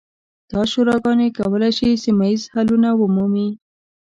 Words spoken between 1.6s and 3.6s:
شي سیمه ییز حلونه ومومي.